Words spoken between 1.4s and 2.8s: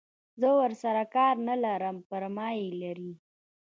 نه لرم پر ما یې